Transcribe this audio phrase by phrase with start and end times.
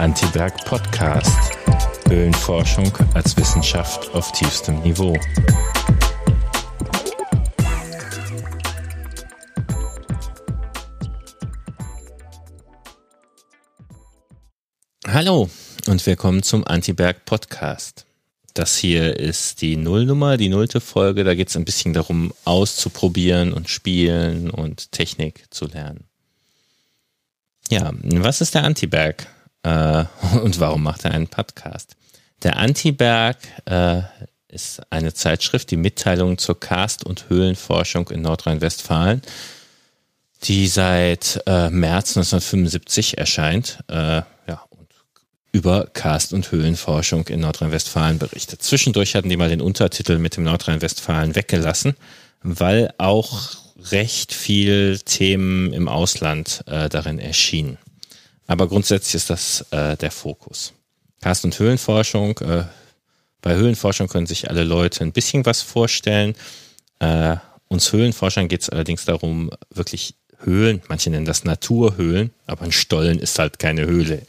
[0.00, 1.58] Antiberg Podcast.
[2.08, 5.14] Höhlenforschung als Wissenschaft auf tiefstem Niveau.
[15.06, 15.50] Hallo
[15.86, 18.06] und willkommen zum Antiberg Podcast.
[18.54, 21.24] Das hier ist die Nullnummer, die nullte Folge.
[21.24, 26.04] Da geht es ein bisschen darum, auszuprobieren und spielen und Technik zu lernen.
[27.68, 29.26] Ja, was ist der Antiberg?
[29.62, 30.04] Äh,
[30.42, 31.96] und warum macht er einen Podcast?
[32.42, 34.02] Der Antiberg äh,
[34.48, 39.22] ist eine Zeitschrift, die Mitteilungen zur Karst- und Höhlenforschung in Nordrhein-Westfalen,
[40.44, 43.78] die seit äh, März 1975 erscheint.
[43.88, 44.88] Äh, ja, und
[45.52, 48.62] über Karst- und Höhlenforschung in Nordrhein-Westfalen berichtet.
[48.62, 51.94] Zwischendurch hatten die mal den Untertitel mit dem Nordrhein-Westfalen weggelassen,
[52.42, 53.58] weil auch
[53.92, 57.78] recht viel Themen im Ausland äh, darin erschienen.
[58.50, 60.72] Aber grundsätzlich ist das äh, der Fokus.
[61.20, 62.36] Karst- und Höhlenforschung.
[62.38, 62.64] Äh,
[63.42, 66.34] bei Höhlenforschung können sich alle Leute ein bisschen was vorstellen.
[66.98, 67.36] Äh,
[67.68, 73.20] uns Höhlenforschern geht es allerdings darum, wirklich Höhlen, manche nennen das Naturhöhlen, aber ein Stollen
[73.20, 74.26] ist halt keine Höhle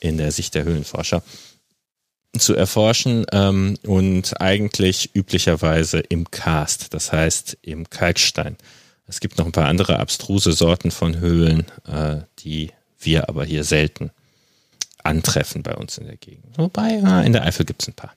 [0.00, 1.22] in der Sicht der Höhlenforscher,
[2.36, 8.56] zu erforschen ähm, und eigentlich üblicherweise im Karst, das heißt im Kalkstein.
[9.06, 12.72] Es gibt noch ein paar andere abstruse Sorten von Höhlen, äh, die
[13.06, 14.10] wir aber hier selten
[15.02, 16.58] antreffen bei uns in der Gegend.
[16.58, 18.14] Wobei, ja, in der Eifel gibt es ein paar.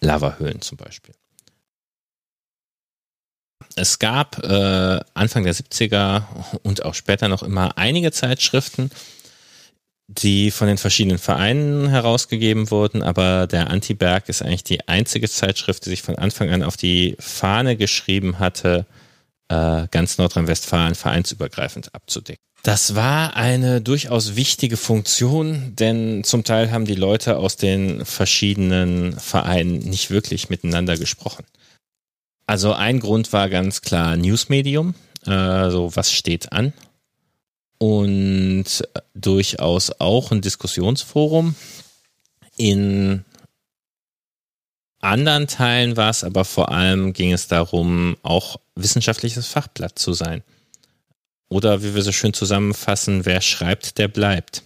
[0.00, 1.14] Lavahöhlen zum Beispiel.
[3.74, 6.22] Es gab äh, Anfang der 70er
[6.62, 8.90] und auch später noch immer einige Zeitschriften,
[10.08, 15.84] die von den verschiedenen Vereinen herausgegeben wurden, aber der Antiberg ist eigentlich die einzige Zeitschrift,
[15.84, 18.86] die sich von Anfang an auf die Fahne geschrieben hatte,
[19.48, 22.44] äh, ganz Nordrhein-Westfalen vereinsübergreifend abzudecken.
[22.66, 29.12] Das war eine durchaus wichtige Funktion, denn zum Teil haben die Leute aus den verschiedenen
[29.20, 31.44] Vereinen nicht wirklich miteinander gesprochen.
[32.44, 36.72] Also ein Grund war ganz klar Newsmedium, also was steht an
[37.78, 38.64] und
[39.14, 41.54] durchaus auch ein Diskussionsforum.
[42.56, 43.24] In
[45.00, 50.42] anderen Teilen war es aber vor allem, ging es darum, auch wissenschaftliches Fachblatt zu sein.
[51.48, 54.62] Oder wie wir so schön zusammenfassen, wer schreibt, der bleibt.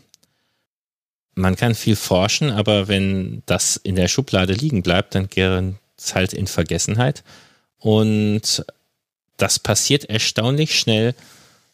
[1.35, 6.15] Man kann viel forschen, aber wenn das in der Schublade liegen bleibt, dann gerät es
[6.15, 7.23] halt in Vergessenheit.
[7.79, 8.65] Und
[9.37, 11.15] das passiert erstaunlich schnell.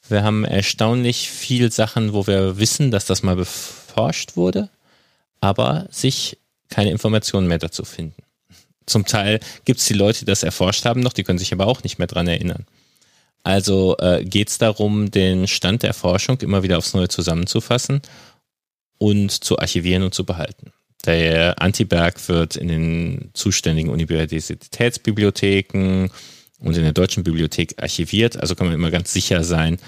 [0.08, 4.68] Wir haben erstaunlich viel Sachen, wo wir wissen, dass das mal beforscht wurde,
[5.40, 8.22] aber sich keine Informationen mehr dazu finden.
[8.86, 11.66] Zum Teil gibt es die Leute, die das erforscht haben noch, die können sich aber
[11.66, 12.66] auch nicht mehr dran erinnern.
[13.46, 18.02] Also äh, geht es darum, den Stand der Forschung immer wieder aufs Neue zusammenzufassen
[18.98, 20.72] und zu archivieren und zu behalten.
[21.04, 26.08] Der Antiberg wird in den zuständigen Universitätsbibliotheken
[26.58, 28.36] und in der Deutschen Bibliothek archiviert.
[28.36, 29.78] Also kann man immer ganz sicher sein,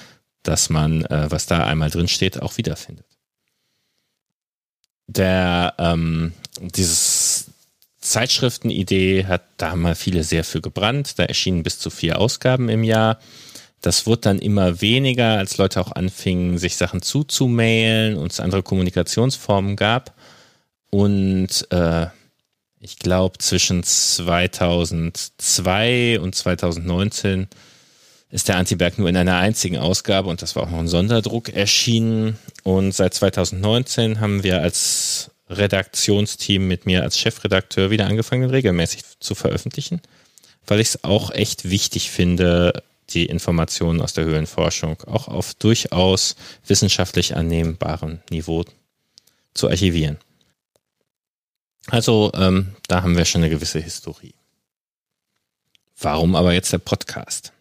[0.45, 3.07] dass man, äh, was da einmal drin steht, auch wiederfindet.
[5.09, 7.18] Der, ähm, dieses
[8.09, 11.19] Zeitschriftenidee hat da mal viele sehr für gebrannt.
[11.19, 13.19] Da erschienen bis zu vier Ausgaben im Jahr.
[13.81, 18.63] Das wurde dann immer weniger, als Leute auch anfingen, sich Sachen zuzumailen und es andere
[18.63, 20.15] Kommunikationsformen gab.
[20.91, 22.07] Und äh,
[22.81, 27.47] ich glaube, zwischen 2002 und 2019
[28.31, 31.49] ist der Antiberg nur in einer einzigen Ausgabe und das war auch noch ein Sonderdruck
[31.49, 32.37] erschienen.
[32.63, 39.35] Und seit 2019 haben wir als Redaktionsteam mit mir als Chefredakteur wieder angefangen, regelmäßig zu
[39.35, 40.01] veröffentlichen,
[40.67, 46.37] weil ich es auch echt wichtig finde, die Informationen aus der Höhlenforschung auch auf durchaus
[46.67, 48.65] wissenschaftlich annehmbarem Niveau
[49.55, 50.19] zu archivieren.
[51.87, 54.35] Also ähm, da haben wir schon eine gewisse Historie.
[55.99, 57.53] Warum aber jetzt der Podcast?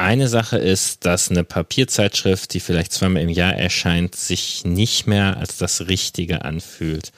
[0.00, 5.36] Eine Sache ist, dass eine Papierzeitschrift, die vielleicht zweimal im Jahr erscheint, sich nicht mehr
[5.36, 7.12] als das Richtige anfühlt,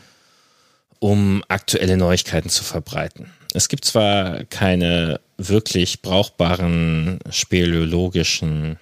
[0.98, 3.30] um aktuelle Neuigkeiten zu verbreiten.
[3.54, 8.80] Es gibt zwar keine wirklich brauchbaren speleologischen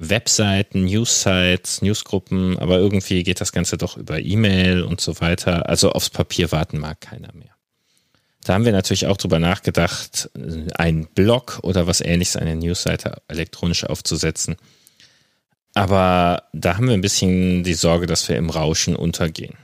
[0.00, 5.68] Webseiten, Newssites, Newsgruppen, aber irgendwie geht das Ganze doch über E-Mail und so weiter.
[5.68, 7.53] Also aufs Papier warten mag keiner mehr.
[8.44, 10.30] Da haben wir natürlich auch drüber nachgedacht,
[10.76, 14.56] einen Blog oder was ähnliches, eine Newsseite elektronisch aufzusetzen.
[15.74, 19.56] Aber da haben wir ein bisschen die Sorge, dass wir im Rauschen untergehen.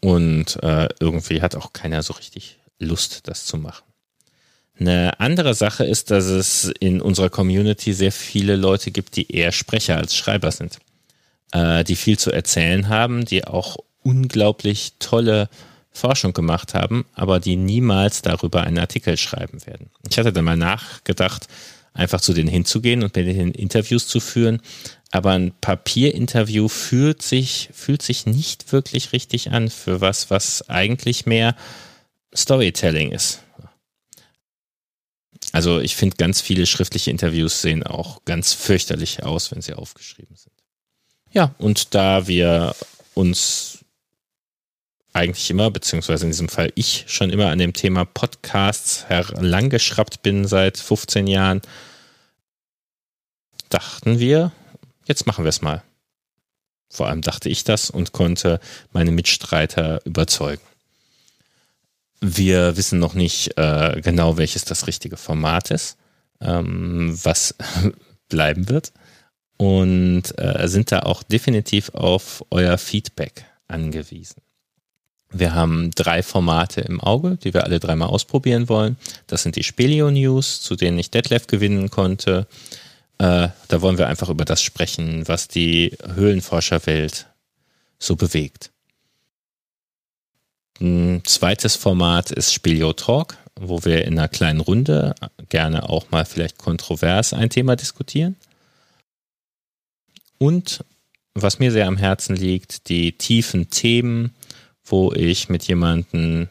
[0.00, 3.84] Und äh, irgendwie hat auch keiner so richtig Lust, das zu machen.
[4.78, 9.50] Eine andere Sache ist, dass es in unserer Community sehr viele Leute gibt, die eher
[9.52, 10.78] Sprecher als Schreiber sind.
[11.52, 15.48] äh, die viel zu erzählen haben, die auch unglaublich tolle
[15.92, 19.90] Forschung gemacht haben, aber die niemals darüber einen Artikel schreiben werden.
[20.08, 21.48] Ich hatte dann mal nachgedacht,
[21.94, 24.60] einfach zu denen hinzugehen und mit denen Interviews zu führen,
[25.10, 31.26] aber ein Papierinterview fühlt sich, fühlt sich nicht wirklich richtig an für was, was eigentlich
[31.26, 31.56] mehr
[32.34, 33.42] Storytelling ist.
[35.52, 40.36] Also ich finde, ganz viele schriftliche Interviews sehen auch ganz fürchterlich aus, wenn sie aufgeschrieben
[40.36, 40.52] sind.
[41.30, 42.74] Ja, und da wir
[43.14, 43.78] uns
[45.18, 50.46] eigentlich immer, beziehungsweise in diesem Fall ich schon immer an dem Thema Podcasts heranggeschraubt bin
[50.46, 51.60] seit 15 Jahren,
[53.68, 54.52] dachten wir,
[55.06, 55.82] jetzt machen wir es mal.
[56.90, 58.60] Vor allem dachte ich das und konnte
[58.92, 60.62] meine Mitstreiter überzeugen.
[62.20, 65.98] Wir wissen noch nicht äh, genau, welches das richtige Format ist,
[66.40, 67.54] ähm, was
[68.28, 68.92] bleiben wird
[69.56, 74.40] und äh, sind da auch definitiv auf euer Feedback angewiesen.
[75.30, 78.96] Wir haben drei Formate im Auge, die wir alle dreimal ausprobieren wollen.
[79.26, 82.46] Das sind die Spelio News, zu denen ich Detlef gewinnen konnte.
[83.18, 87.26] Äh, da wollen wir einfach über das sprechen, was die Höhlenforscherwelt
[87.98, 88.70] so bewegt.
[90.80, 95.14] Ein zweites Format ist Spelio Talk, wo wir in einer kleinen Runde
[95.48, 98.36] gerne auch mal vielleicht kontrovers ein Thema diskutieren.
[100.38, 100.84] Und
[101.34, 104.34] was mir sehr am Herzen liegt, die tiefen Themen,
[104.88, 106.48] wo ich mit jemandem,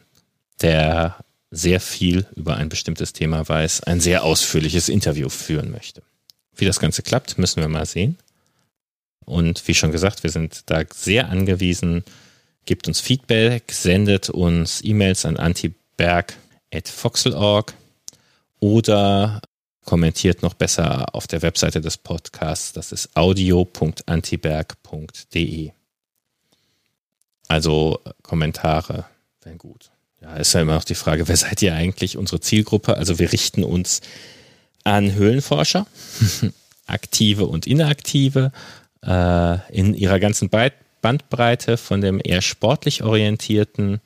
[0.60, 1.16] der
[1.50, 6.02] sehr viel über ein bestimmtes Thema weiß, ein sehr ausführliches Interview führen möchte.
[6.54, 8.18] Wie das Ganze klappt, müssen wir mal sehen.
[9.24, 12.04] Und wie schon gesagt, wir sind da sehr angewiesen.
[12.64, 17.74] Gebt uns Feedback, sendet uns E-Mails an antiberg.foxel.org
[18.60, 19.40] oder
[19.84, 22.72] kommentiert noch besser auf der Webseite des Podcasts.
[22.72, 25.72] Das ist audio.antiberg.de.
[27.48, 29.06] Also Kommentare
[29.42, 29.90] wären gut.
[30.20, 32.16] Ja, ist ja immer noch die Frage, wer seid ihr eigentlich?
[32.16, 32.96] Unsere Zielgruppe.
[32.96, 34.00] Also wir richten uns
[34.84, 35.86] an Höhlenforscher,
[36.86, 38.52] aktive und inaktive,
[39.04, 40.50] äh, in ihrer ganzen
[41.00, 44.00] Bandbreite von dem eher sportlich orientierten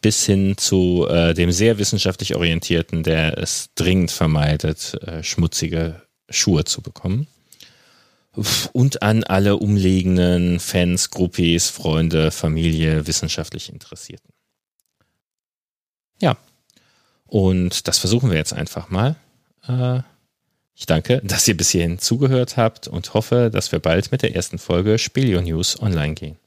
[0.00, 6.64] bis hin zu äh, dem sehr wissenschaftlich orientierten, der es dringend vermeidet, äh, schmutzige Schuhe
[6.64, 7.26] zu bekommen.
[8.72, 14.32] Und an alle umliegenden Fans, Groupies, Freunde, Familie, wissenschaftlich Interessierten.
[16.20, 16.36] Ja,
[17.26, 19.16] und das versuchen wir jetzt einfach mal.
[19.66, 20.02] Äh,
[20.74, 24.34] ich danke, dass ihr bis hierhin zugehört habt und hoffe, dass wir bald mit der
[24.34, 26.39] ersten Folge Spelio News online gehen.